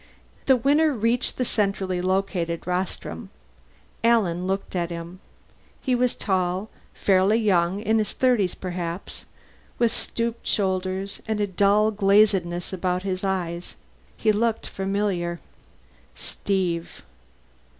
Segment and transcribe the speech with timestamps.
[0.47, 3.29] The winner reached the centrally located rostrum.
[4.03, 5.19] Alan looked at him.
[5.79, 9.25] He was tall, fairly young in his thirties, perhaps
[9.77, 13.75] with stooped shoulders and a dull glazedness about his eyes.
[14.17, 15.39] He looked familiar.
[16.15, 17.03] Steve.